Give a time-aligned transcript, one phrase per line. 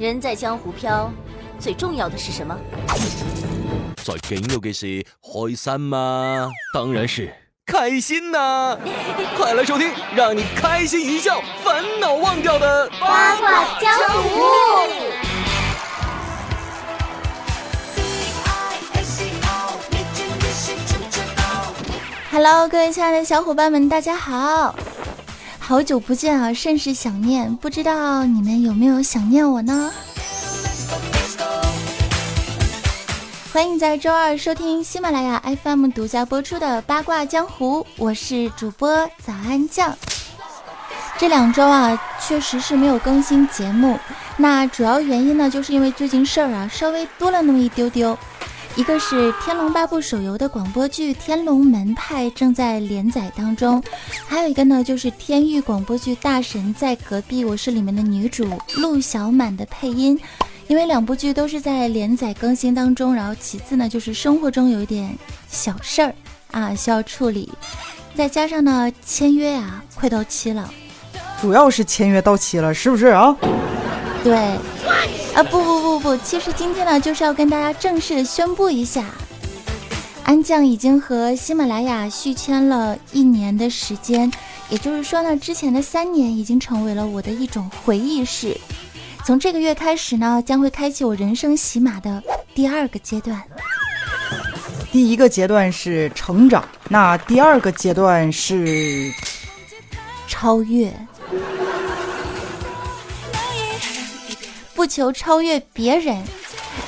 [0.00, 1.12] 人在江湖飘，
[1.58, 2.56] 最重要的是什么？
[4.02, 6.48] 最紧要嘅是开心吗？
[6.72, 7.30] 当然是
[7.66, 8.78] 开心呐！
[9.36, 13.92] 快来收听，让你开心一笑，烦恼忘掉的八卦江
[14.22, 14.40] 湖。
[22.32, 24.74] Hello，各位亲爱的小伙伴们，大家好！
[25.70, 27.54] 好久不见啊，甚是想念。
[27.54, 29.92] 不知道你们有没有想念我呢？
[33.52, 39.96] 欢迎在周二收听喜马拉雅 FM 独家播出的《八卦江湖》，我是主播早安酱。
[41.16, 43.96] 这两周啊，确实是没有更新节目。
[44.38, 48.18] 那主要原因呢，就是因为最近事儿啊，稍微多了那么一丢丢。
[48.76, 53.82] 一个是《天龙八部》手游的广播剧《天龙门派》正在连载当中，
[54.26, 60.18] 还有一个呢，就是天域广播剧《大神在隔壁》，我是里面的女主陆小满的配音。
[60.68, 66.14] 因为两部剧都是在连载更新当中，然后其次呢，就是生活中有一点小事儿
[66.52, 67.52] 啊需要处理，
[68.14, 70.72] 再加上呢签约呀快到期了，
[71.40, 73.36] 主要是签约到期了，是不是啊？
[74.22, 74.34] 对，
[75.34, 79.06] 啊不不不不，其实今天呢就是要跟大家正式的宣布一下，
[80.24, 84.30] 安酱已经和喜马拉雅续签了一年的时间，
[84.68, 88.56] 也就是说呢，之前的三年已经成为了我的一种回忆式。
[89.24, 92.22] 从这个月开始呢，将会开启我人生喜马的
[92.54, 93.42] 第二个阶段。
[94.92, 99.10] 第一个阶段是成长，那第二个阶段是
[100.26, 100.92] 超越。
[104.80, 106.24] 不求超越别人，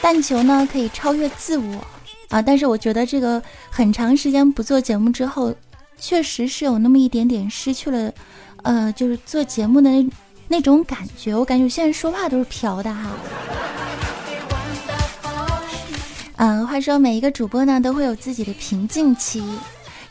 [0.00, 1.86] 但求呢可以超越自我
[2.30, 2.40] 啊！
[2.40, 5.54] 但是我觉得这个很长时间不做节目之后，
[5.98, 8.10] 确实是有那么一点点失去了，
[8.62, 10.08] 呃，就是做节目的那。
[10.48, 13.10] 那种感觉，我感觉现在说话都是飘的哈。
[16.36, 19.44] 嗯，话说每一个主播呢都会有自己的瓶颈期，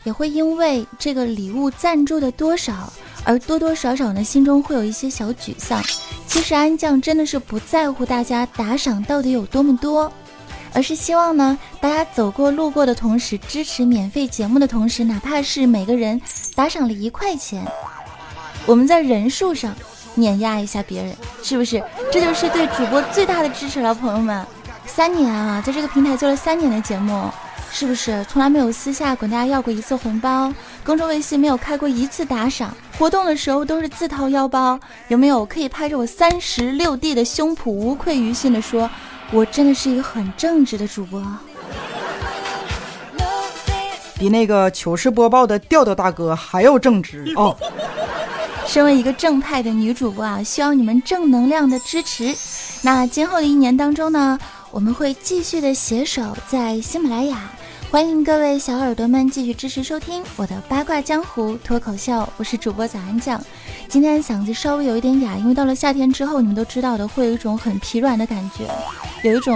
[0.04, 2.92] 也会因为这个礼物赞助的多少
[3.24, 5.82] 而多多少少呢心中会有一些小沮丧。
[6.32, 10.10] 其实安酱真的是不在乎大家打赏到底有多么多，
[10.72, 16.18] 而是希望呢大家走过路过的同时支持免费节目的同时，哪怕是每个人
[16.54, 17.62] 打赏了一块钱，
[18.64, 19.74] 我们在人数上。
[20.14, 21.82] 碾压一下别人，是不是？
[22.12, 24.44] 这就是对主播最大的支持了，朋友们。
[24.84, 27.30] 三年啊，在这个平台做了三年的节目，
[27.70, 28.22] 是不是？
[28.28, 30.52] 从来没有私下管大家要过一次红包，
[30.84, 34.78] 公众微信没有开过一次打赏，活动的时候都是自掏腰包，
[35.08, 35.46] 有没有？
[35.46, 38.90] 可以拍着我三十六 D 的胸脯，无愧于心的说，
[39.30, 41.24] 我真的是一个很正直的主播，
[44.18, 47.56] 比那个糗事播报的调调大哥还要正直 哦。
[48.66, 52.34] 身为一个正派的女主播啊，需要你们正能量的支持。
[52.82, 54.38] 那今后的一年当中呢，
[54.70, 57.50] 我们会继续的携手在喜马拉雅，
[57.92, 62.26] 欢迎各位小耳朵们继续支持收听我的八卦江湖脱口秀。
[62.38, 63.38] 我是主播早安酱，
[63.86, 68.66] 今天嗓子稍微有一点哑，因为到了夏天之后，你们都知道的，会有一种很疲软的感觉，
[69.22, 69.54] 有一种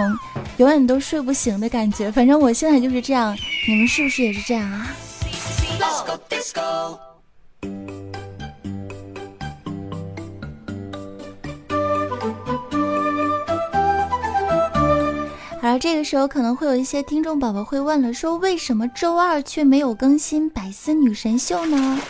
[0.58, 2.12] 永远都睡不醒的感觉。
[2.12, 3.34] 反正我现在就是这样，
[3.66, 4.94] 你们是不是也是这样啊？
[15.78, 22.00] 这个时候可能会有一些听众宝宝会问了，说为什么周二却没有更新百思女神秀呢？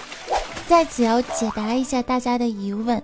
[0.68, 3.02] 在此要解答一下大家的疑问。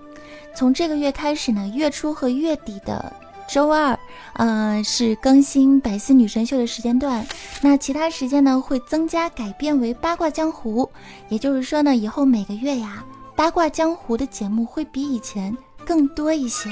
[0.55, 3.13] 从这个月开始呢，月初和月底的
[3.49, 3.99] 周二，
[4.35, 7.27] 呃，是更新百思女神秀的时间段。
[7.61, 10.89] 那其他时间呢，会增加改变为八卦江湖。
[11.29, 15.57] 也就是说呢，以后每个月呀，八卦江湖的节目会比以前
[15.87, 16.69] 更多一些。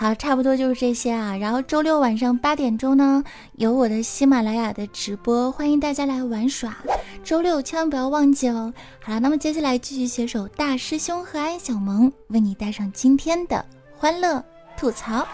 [0.00, 1.36] 好，差不多就是这些啊。
[1.36, 3.24] 然后周六晚上八点钟呢，
[3.56, 6.76] 有我的喜马拉雅的直播，欢迎大家来玩耍。
[7.24, 8.72] 周六千万不要忘记哦。
[9.02, 13.64] 好了，那么接下来继续携手大师兄和安小萌，为你带上今天的
[13.96, 14.40] 欢乐
[14.76, 15.26] 吐槽。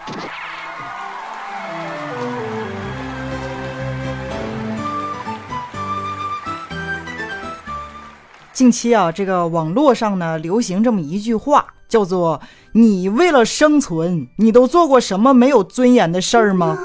[8.51, 12.41] 近期啊，这个网络上呢流行这么一句话，叫做。
[12.73, 16.77] 你为了生存，你都做过什么没有尊严的事儿吗？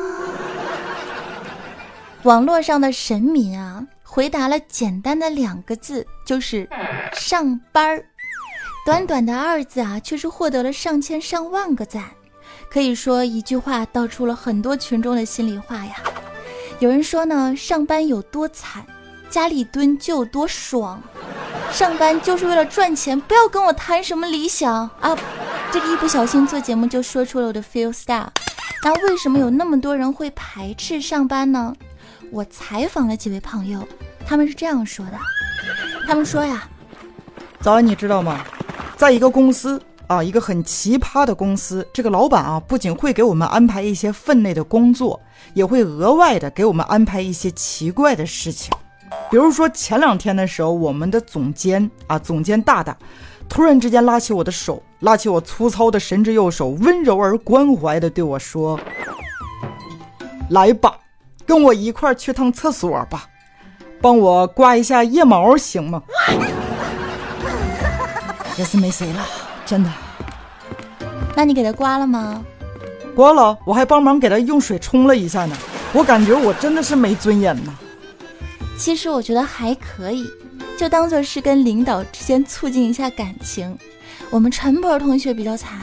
[2.22, 6.68] 网络上的神民啊，回答了简单的两个字，就是
[7.12, 8.04] 上班儿。
[8.86, 12.04] 短短的二字啊，却是获得了上千上万个赞。
[12.70, 15.94] 可以说一句话道出了很多群众的心里话呀。
[16.78, 18.86] 有人说呢，上班有多惨，
[19.28, 21.02] 家里蹲就有多爽。
[21.72, 25.16] 上班就是为了赚钱，不要跟我谈什么理想啊。
[25.72, 28.26] 这个一不小心做节目就说出了我的 feel star。
[28.82, 31.74] 那为什么有那么多人会排斥上班呢？
[32.30, 33.86] 我采访了几位朋友，
[34.26, 35.12] 他们是这样说的：
[36.06, 36.68] 他们说呀，
[37.60, 38.44] 早安，你知道吗？
[38.96, 45.20] 在一个公司啊，一个很奇葩的公司，这个老板啊，不仅会给我们安排一些分内的工作，
[45.54, 48.72] 也会额外的给我们安排一些奇怪的事情。
[49.30, 52.96] 比如说前两天的时候，我们的总监啊，总监大大，
[53.48, 58.78] 突然之间拉起我的手，拉起我粗糙的神之右手，温柔而关怀的对我说
[60.50, 60.96] ：“来吧，
[61.46, 63.24] 跟我一块儿去趟厕所吧，
[64.00, 66.02] 帮我刮一下腋毛，行吗？”
[68.58, 69.26] 也是没谁了，
[69.64, 69.90] 真的。
[71.36, 72.44] 那你给他刮了吗？
[73.14, 75.56] 刮了，我还帮忙给他用水冲了一下呢。
[75.92, 77.72] 我感觉我真的是没尊严呐。
[78.80, 80.26] 其实我觉得还可以，
[80.78, 83.78] 就当做是跟领导之间促进一下感情。
[84.30, 85.80] 我们陈博同学比较惨，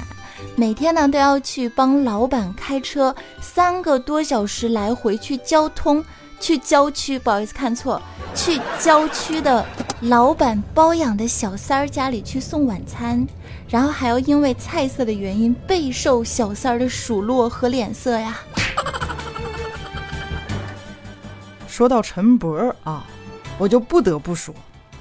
[0.56, 6.04] 每天呢都要去帮老板开车三个多小时来回去交通，
[6.40, 8.02] 去郊区，不好意思看错，
[8.34, 9.64] 去郊区的
[10.02, 13.28] 老板包养的小三儿家里去送晚餐，
[13.70, 18.40] 然后还要因为菜色的原因备受小三儿的数落和脸色呀。
[21.78, 23.06] 说到陈博啊，
[23.60, 24.52] 我就不得不说，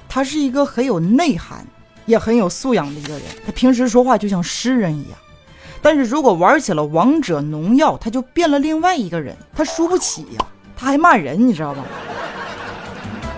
[0.07, 1.65] 他是一个很有内涵，
[2.05, 3.23] 也很有素养的一个人。
[3.43, 5.17] 他平时说话就像诗人一样，
[5.81, 9.35] 但是如果玩起了王者农药，他就变了另外一个人。
[9.55, 10.45] 他输不起呀，
[10.77, 11.83] 他还骂人，你知道吧？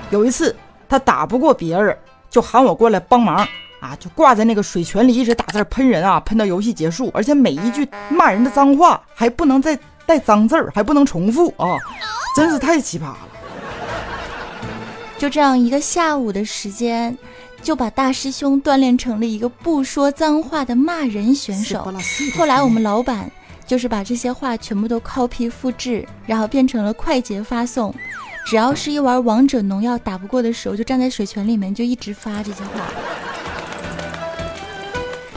[0.09, 0.53] 有一次
[0.89, 1.97] 他打不过别人，
[2.29, 3.37] 就喊我过来帮忙
[3.79, 11.77] 啊，就挂在那个水泉里一直打字喷人啊，喷到游戏结束，而且每一句骂人的脏话还不能再带脏字，还不能重复啊，
[12.35, 13.28] 真是太奇葩了。
[15.19, 17.15] 就这样一个下午的时间，
[17.61, 21.93] 就把大师兄锻炼成了一个不说脏话的骂人选手。
[22.37, 23.29] 后来我们老板
[23.67, 27.93] 就是把这些话全部都 copy 复制，然后变成了快捷发送。
[28.45, 32.87] 只要是一玩王者农药打不过的时候，就站在水泉里面就一直发这些话，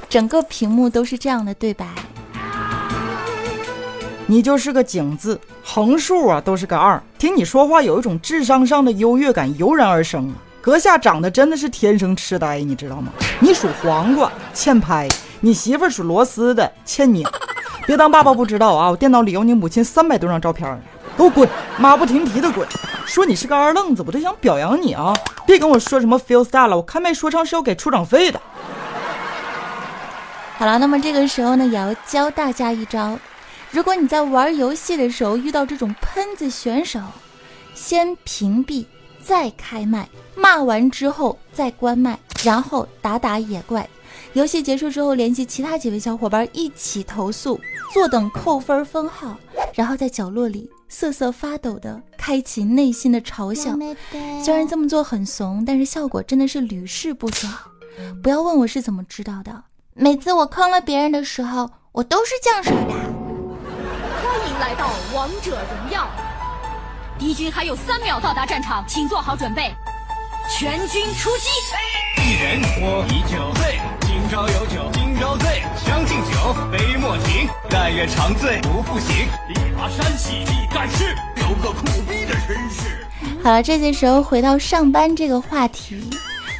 [0.09, 1.85] 整个屏幕都是这样的对白。
[4.27, 7.03] 你就是个井字，横竖啊都是个二。
[7.19, 10.35] 听你说话有一种智商上的优越感油然而生啊！
[10.61, 13.13] 阁下长得真的是天生痴呆，你知道吗？
[13.41, 15.09] 你属黄瓜，欠拍；
[15.41, 17.27] 你媳妇属螺丝的，欠拧。
[17.85, 18.91] 别当爸爸不知道啊！
[18.91, 20.81] 我电脑里有你母亲三百多张照片，
[21.17, 21.49] 给我滚！
[21.77, 22.67] 马不停蹄的滚！
[23.05, 25.13] 说你是个二愣子，我都想表扬你啊！
[25.45, 28.41] 别跟我说什么 feel star 了，我看麦说唱是要给出场费的。
[30.57, 33.19] 好了，那么这个时候呢，也要教大家一招。
[33.73, 37.01] 如果你在玩游戏的时候遇到这种喷子选手，
[37.75, 38.85] 先屏蔽，
[39.25, 43.89] 再开麦，骂完之后再关麦，然后打打野怪。
[44.35, 47.59] 游戏结束之后，联系其他几位小伙伴一起投诉，
[47.95, 49.35] 坐等扣分封号，
[49.73, 53.75] 然后在角落里瑟瑟发抖的开启内心的嘲笑。
[54.45, 57.51] 虽然这么做很怂，但是效果真的是屡试不爽。
[58.23, 59.65] 不要问我是怎么知道的，
[59.95, 63.02] 每次我坑了别人的时候，我都是这样式的。
[64.63, 66.07] 来到王者荣耀，
[67.19, 69.75] 敌军还有三秒到达战场，请做好准备，
[70.49, 71.49] 全军出击！
[72.23, 79.27] 一人我饮酒醉，今朝有酒今朝醉，将进酒，杯莫停，但愿长醉不复醒。
[79.49, 83.05] 力拔山气一干事，有个苦逼的身世。
[83.43, 86.09] 好了，这些时候回到上班这个话题。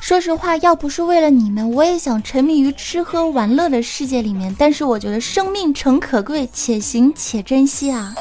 [0.03, 4.53] 说实话，要不是为了你们，我也想沉迷于吃喝玩乐的世界里面。
[4.59, 8.13] 但是我觉得生命诚可贵，且行且珍惜啊！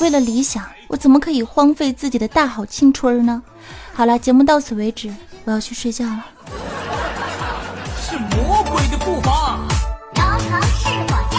[0.00, 3.40] 为了理想，我怎么可以荒废自己的大好青春呢？
[3.94, 5.14] 好了，节目到此为止，
[5.44, 6.26] 我要去睡觉了。
[8.02, 9.60] 是魔鬼的步伐，
[10.16, 11.38] 是我家，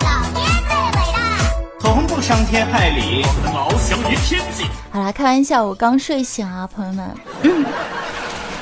[0.00, 1.38] 老爹最伟大，
[1.78, 4.64] 从不伤天害理，我的翱翔于天际。
[4.90, 7.08] 好了，开玩笑，我刚睡醒啊，朋友们。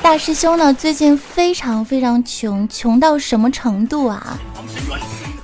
[0.07, 0.73] 大师兄呢？
[0.73, 4.37] 最近非常非常穷，穷到什么程度啊？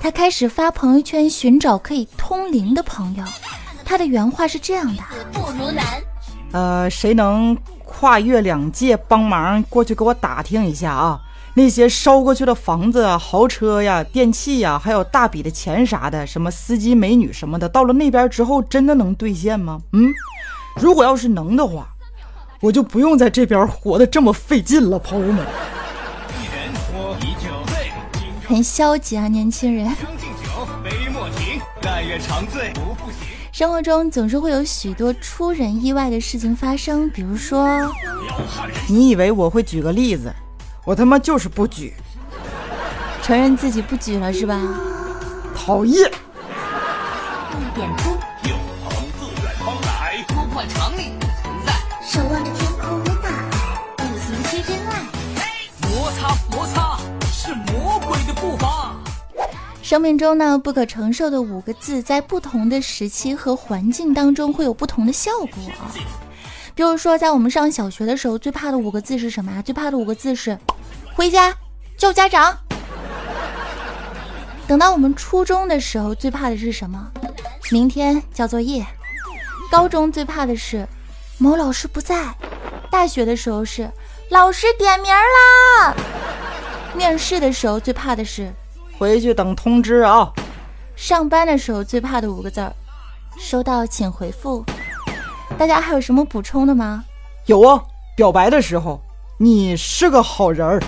[0.00, 3.22] 他开始发朋友圈寻找可以通灵的朋友。
[3.84, 5.02] 他的原话是这样的：
[5.34, 5.84] 不如难。
[6.52, 7.54] 呃，谁能
[7.84, 11.20] 跨越两界帮忙过去给我打听一下啊？
[11.52, 19.78] 那些烧过去的房子啊、豪车呀、电器呀，还有大笔的钱啥的，什么司机、美女什么的，到了那边之后真的能兑现吗？
[19.92, 20.10] 嗯，
[20.80, 21.86] 如果要是能的话。
[22.64, 25.44] 我就不用在这边活得这么费劲了，朋友们。
[28.48, 29.94] 很消极啊，年轻人。
[33.52, 37.94] 生活中总是会有许多出人意外的事情发生，比如说，
[38.88, 40.32] 你以为我会举个例子？
[40.86, 41.92] 我他妈就是不举。
[43.22, 44.58] 承认自己不举了是吧？
[45.54, 46.10] 讨厌。
[47.60, 48.13] 一点出，
[59.84, 65.62] 生命中呢，不可承受的五个字，在不同的时期和环境当中会有不同的效果。
[66.74, 69.60] 比如说，在我们上小学的时候，最怕的五个字是什么呀？
[69.60, 70.58] 最怕的五个字是
[71.14, 71.54] 回家
[71.98, 72.58] 叫家长。
[74.66, 77.12] 等到我们初中的时候，最怕的是什么？
[77.70, 78.86] 明天交作业。
[79.70, 80.88] 高中最怕的是
[81.36, 82.34] 某老师不在。
[82.90, 83.90] 大学的时候是
[84.30, 85.94] 老师点名啦。
[86.94, 88.50] 面试的时候最怕的是。
[89.04, 90.32] 回去等通知啊！
[90.96, 92.72] 上班的时候最怕的五个字儿，
[93.38, 94.64] 收到请回复。
[95.58, 97.04] 大家还有什么补充的吗？
[97.44, 97.82] 有啊，
[98.16, 98.98] 表白的时候，
[99.38, 100.82] 你是个好人儿。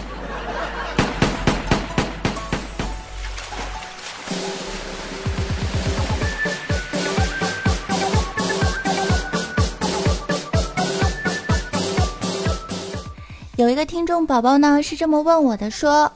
[13.56, 16.10] 有一个听众宝宝呢，是这么问我的，说：“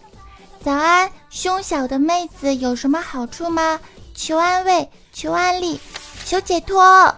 [0.64, 3.78] 早安。”胸小的妹子有什么好处吗？
[4.14, 5.80] 求安慰，求安利，
[6.25, 7.14] 求解脱。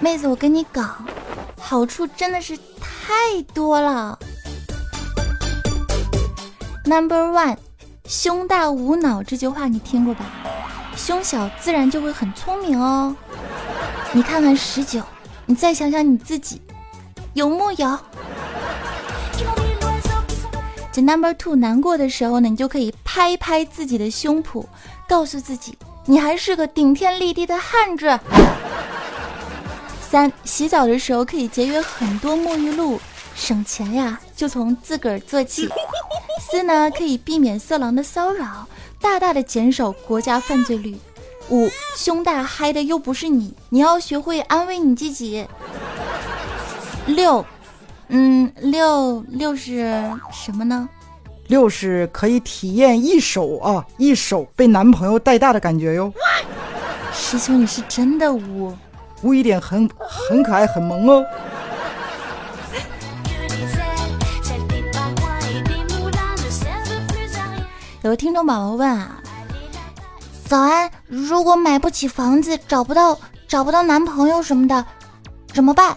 [0.00, 1.06] 妹子，我跟你讲，
[1.56, 4.18] 好处真的是太多了。
[6.84, 7.58] Number one，
[8.08, 10.26] 胸大无脑这句话你听过吧？
[10.96, 13.14] 胸小自然就会很聪明哦。
[14.10, 15.00] 你看看十九，
[15.46, 16.60] 你再想想你自己，
[17.34, 17.98] 有木有？
[20.92, 24.62] 这 number two 难过的时候呢，你就可以拍拍自己的胸脯，
[25.08, 28.20] 告诉自己你还是个顶天立地的汉子。
[30.10, 33.00] 三洗澡的时候可以节约很多沐浴露，
[33.34, 35.66] 省钱呀，就从自个儿做起。
[36.50, 38.68] 四呢可以避免色狼的骚扰，
[39.00, 40.98] 大大的减少国家犯罪率。
[41.48, 45.46] 五胸大嗨的又不是你，你要学会安慰你自己。
[47.06, 47.44] 六。
[48.08, 50.88] 嗯，六六是什么呢？
[51.48, 56.12] 六是可以体验一手啊，一手被男朋友带大的感觉哟。
[57.12, 58.74] 师兄，你是真的污，
[59.22, 61.24] 污一点很很可爱，很萌哦。
[68.02, 69.22] 有个听众宝宝问啊，
[70.46, 74.84] 早安，如果买不起房子，找不到找不到男朋友什么的，
[75.52, 75.96] 怎么办？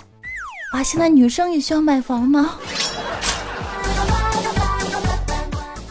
[0.76, 2.56] 啊，现在女生也需要买房吗？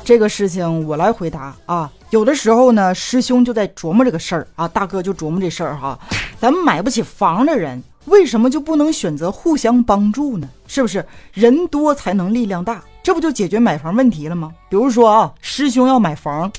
[0.04, 1.90] 这个事情我来回答啊。
[2.10, 5.98] 有的时候呢，师兄就在琢磨这个事儿啊，大哥就琢磨这事儿哈。
[6.38, 10.46] 咱们买不起房的人，为什么就不能选择互相帮助呢？
[10.66, 12.84] 是不是人多才能力量大？
[13.02, 14.52] 这不就解决买房问题了吗？
[14.68, 16.52] 比如说啊，师兄要买房，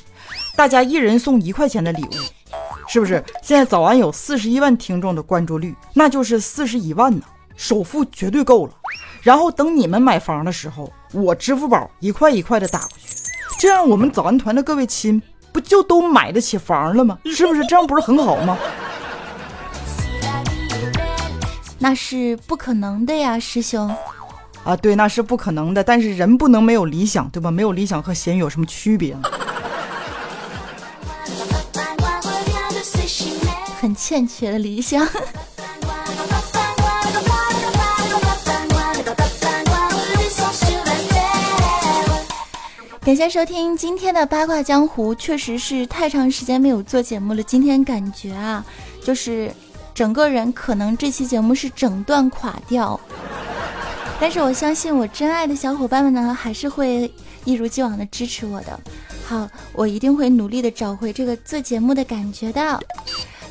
[0.55, 2.09] 大家一人送一块钱的礼物，
[2.87, 3.23] 是不是？
[3.43, 7.21] 现在早安有四十一万听众的关注率，那就是四十一万呢。
[7.55, 8.73] 首付绝对够了，
[9.21, 13.15] 然后等你们买房的时候，我支付宝一块一块的打过去，
[13.59, 15.21] 这样我们早安团的各位亲
[15.51, 17.17] 不就都买得起房了吗？
[17.25, 18.57] 是不是这样不是很好吗？
[21.79, 23.95] 那是不可能的呀，师兄。
[24.63, 25.83] 啊，对，那是不可能的。
[25.83, 27.51] 但是人不能没有理想，对吧？
[27.51, 29.21] 没有理想和咸鱼有什么区别呢？
[33.79, 35.07] 很欠缺的理想。
[43.05, 47.43] 感谢收听今天的八卦江湖，确实是太长时间没有做节目了。
[47.43, 48.65] 今天感觉啊，
[49.03, 49.53] 就是
[49.93, 52.99] 整个人可能这期节目是整段垮掉，
[54.19, 58.79] 但是我相信我真爱的小伙伴们呢，还是会一如既往的支持我的。
[59.23, 62.79] 好，我一定会努力的找回这个做节目的感觉的。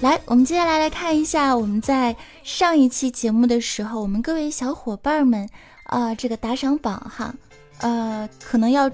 [0.00, 5.48] 来，我们接下来来看一下我们在上一期节目的时候，我们各位小伙伴们
[5.84, 7.32] 啊，这个打赏榜哈，
[7.78, 8.90] 呃，可能要。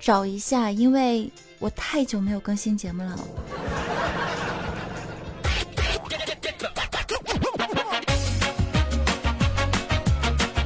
[0.00, 3.18] 找一下，因为我太久没有更新节目了。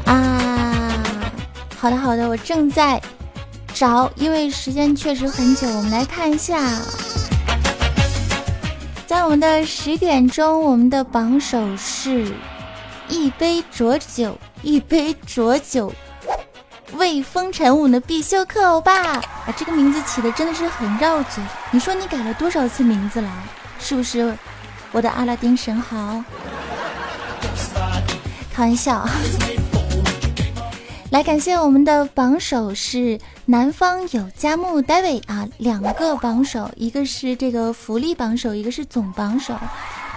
[0.06, 1.02] 啊，
[1.76, 3.02] 好的好的，我正在
[3.74, 5.66] 找，因为时间确实很久。
[5.68, 6.80] 我们来看一下，
[9.04, 12.32] 在我们的十点钟，我们的榜首是
[13.08, 15.92] 一杯浊酒，一杯浊酒。
[16.96, 19.22] 为风尘，我们的必修课欧巴啊，
[19.56, 21.42] 这个名字起的真的是很绕嘴。
[21.70, 23.30] 你说你改了多少次名字了？
[23.78, 24.36] 是不是
[24.92, 26.22] 我的阿拉丁神豪？
[28.52, 29.06] 开玩笑。
[31.10, 39.54] 来感谢我们的榜首是南方有佳木 David 啊，两个榜首，一个是这个福利榜首，一个是总榜首，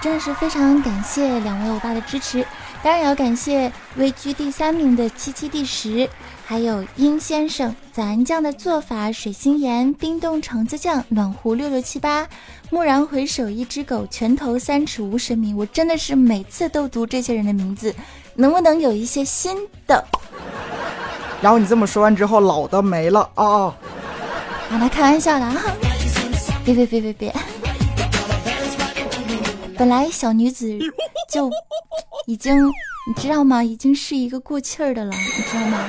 [0.02, 2.44] 真的是非常感谢两位欧巴的支持，
[2.84, 6.08] 当然也要感谢位居第三名的七七第十，
[6.46, 12.28] 还有殷先生、咱酱的做法、水星盐、冰冻橙子酱、暖壶六六七八、
[12.70, 17.94] 蓦然回首一只狗、拳头三尺无神明，我真的是每次都读这些人的名字，
[18.36, 20.06] 能不能有一些新的？
[21.42, 23.46] 然后你这么说完之后，老的没了啊！
[23.46, 23.78] 啊，
[24.70, 25.56] 那开玩笑的啊！
[26.64, 27.36] 别别别别别！
[29.78, 30.78] 本来小女子
[31.30, 31.50] 就
[32.26, 32.68] 已经，
[33.08, 33.64] 你知道吗？
[33.64, 35.88] 已经是一个过气儿的了，你知道吗？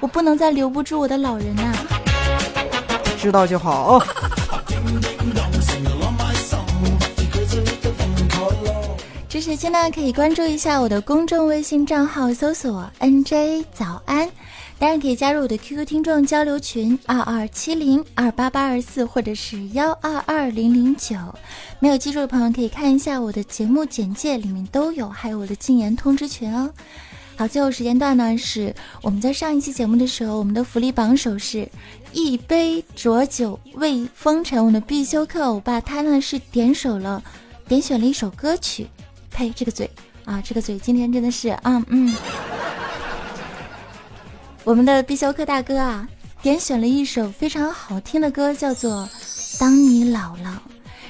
[0.00, 1.72] 我不能再留不住我的老人呐！
[3.18, 4.06] 知道就好啊。
[9.28, 14.28] 这时间呢，可以关注一下我的公众微信账号，搜索 “nj 早安”。
[14.82, 21.14] 当然可以加入我的 QQ 听众交流群二二七零二八八二四，或者是幺二二零零九。
[21.78, 26.68] 没有记住的朋友可以看一下我的节目简介，里面都有，还有我的禁言通知群哦。
[27.36, 31.68] 好，最后时间段呢是我们在上一期节目的时候，我们的福利榜首是
[32.12, 37.22] 一杯浊酒慰风尘，我们的必修课欧巴他呢是点首了，
[37.68, 38.88] 点选了一首歌曲。
[39.30, 39.88] 呸，这个嘴
[40.24, 42.12] 啊，这个嘴今天真的是啊嗯。
[44.64, 46.08] 我们的必修课大哥啊，
[46.40, 49.08] 点选了一首非常好听的歌，叫做
[49.60, 50.62] 《当你老了》。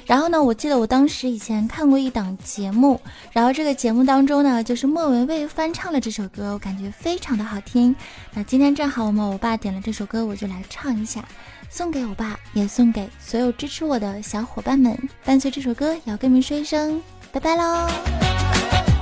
[0.06, 2.98] 然后呢，我记得我当时以前看过一档节目，
[3.30, 7.94] 然后这个节目当中呢，就是莫文蔚翻唱了这首歌，我感觉非常的好听。
[8.32, 11.22] 那今天正好我们欧巴点了这首歌，我就来唱一下，
[11.68, 14.98] 送给欧巴，也送给所有支持我的小伙伴们。
[15.26, 17.86] 伴随这首歌，也要跟你们说一声拜拜喽。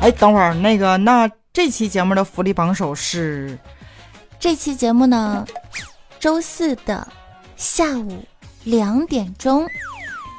[0.00, 3.56] 哎，等会儿那个，那这期节目的福利榜首是？
[4.40, 5.46] 这期节目呢，
[6.18, 7.06] 周四的
[7.56, 8.24] 下午
[8.64, 9.68] 两点钟，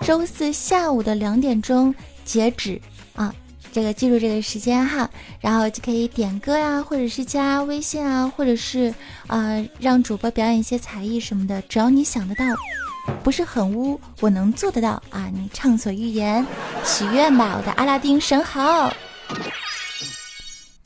[0.02, 1.94] 周四下午的两点钟
[2.26, 2.82] 截止
[3.14, 3.32] 啊，
[3.72, 5.08] 这个记住这个时间哈，
[5.40, 8.92] 然后就可以点歌呀，或者是加微信啊，或者是
[9.28, 12.44] 啊让主播表演一些才艺什么的，只要你想得到，
[13.22, 16.44] 不是很污，我能做得到啊，你畅所欲言，
[16.84, 18.92] 许愿吧，我的阿拉丁神豪。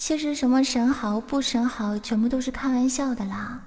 [0.06, 3.60] 其实什么神豪不神豪，全部都是开玩笑的啦。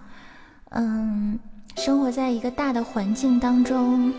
[0.70, 1.37] 嗯，
[1.74, 4.14] 生活在一个大的环境当中，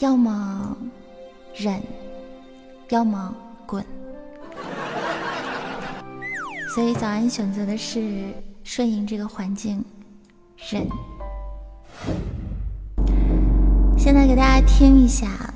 [0.00, 0.76] 要么
[1.54, 1.82] 忍，
[2.90, 3.82] 要么滚。
[6.74, 9.82] 所以早安选择的是顺应这个环境，
[10.70, 10.86] 忍。
[13.96, 15.54] 现在给大家听一下，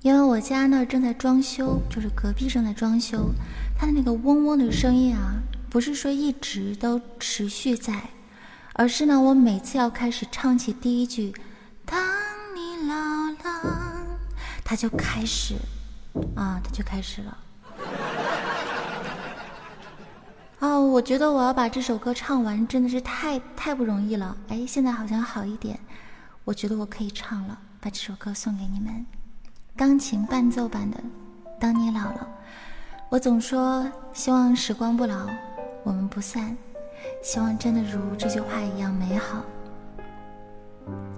[0.00, 3.28] 因为我家呢正在装修，就是隔壁正在装修。
[3.84, 8.08] 它那个嗡嗡的声音啊，不是说一直都持续在，
[8.72, 11.34] 而是呢，我每次要开始唱起第一句
[11.84, 12.02] “当
[12.56, 14.06] 你老了”，
[14.64, 15.56] 它就开始，
[16.34, 17.38] 啊，它就开始了。
[20.60, 24.34] 哦，我觉得我要把这首歌唱完真的是太太不容易了。
[24.48, 25.78] 哎，现在好像好一点，
[26.44, 29.04] 我觉得我可以唱了，把这首歌送给你们，
[29.76, 30.96] 钢琴伴奏版的
[31.60, 32.26] 《当你老了》。
[33.10, 35.26] 我总说希望时光不老，
[35.84, 36.56] 我们不散。
[37.22, 39.42] 希望真的如这句话一样美好。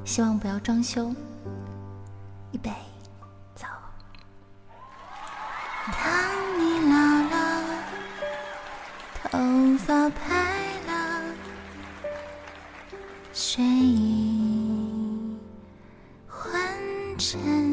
[0.04, 1.14] 希望不要装修。
[2.52, 2.70] 预备，
[3.54, 3.66] 走。
[5.86, 6.96] 当你老
[7.30, 7.64] 了，
[9.22, 9.38] 头
[9.78, 10.18] 发白
[10.86, 11.22] 了，
[13.32, 15.38] 睡意
[16.28, 16.52] 昏
[17.18, 17.65] 沉。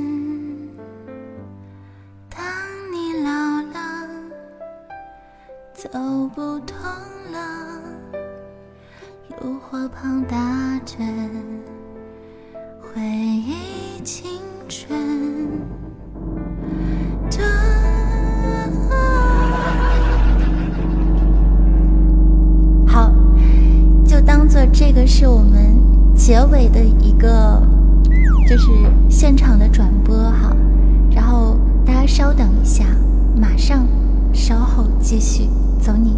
[35.14, 35.48] 继续。
[35.80, 36.18] 走你，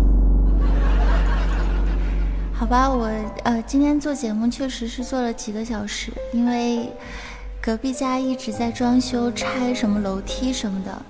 [2.54, 3.12] 好吧，我
[3.44, 6.94] 呃今天做节目确实是做了几个小时，因为
[7.62, 11.02] 隔壁家一直在装修拆什么楼梯什么的，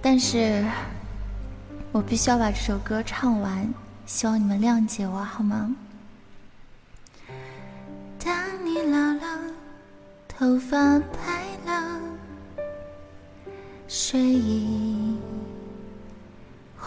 [0.00, 0.64] 但是
[1.92, 3.68] 我必须要把这首歌唱完，
[4.06, 5.76] 希望你们谅解我好吗？
[8.24, 9.38] 当你老了，
[10.26, 12.00] 头发白了，
[13.86, 15.18] 睡意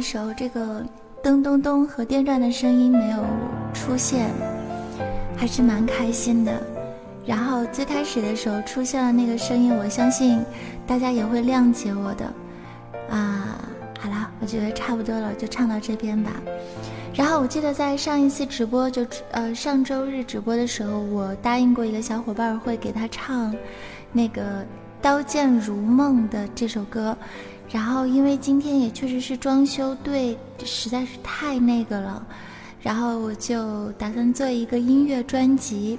[0.00, 0.82] 的时候，这个
[1.22, 3.22] 噔咚咚和电钻的声音没有
[3.74, 4.30] 出现，
[5.36, 6.58] 还是蛮开心的。
[7.26, 10.42] 然后最开始的时候出现了那个声音，我相信
[10.86, 12.24] 大家也会谅解我的。
[13.10, 13.60] 啊，
[13.98, 16.30] 好了，我觉得差不多了，就唱到这边吧。
[17.14, 23.54] 然后我记得在上一次直播，就呃上周日直播的时候，我答应过一个小伙伴会给他唱
[24.12, 24.62] 那个
[25.02, 27.14] 《刀剑如梦》的这首歌。
[27.70, 32.26] 然后因为今天也确实是装修队，实在是太那个了，
[32.82, 35.98] 然后我就打算做一个音乐专辑。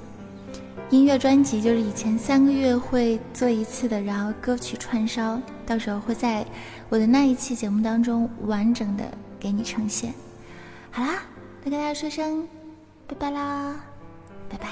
[0.90, 6.46] 音乐专辑就是以前三个月会做一次的，然后歌曲串烧，到时候会在
[6.90, 9.06] 我的那一期节目当中完整的
[9.40, 10.14] 给你呈现。
[10.92, 11.24] 好啦，
[11.64, 12.46] 那跟大家说声
[13.08, 13.76] 拜拜啦。
[14.50, 14.68] 拜拜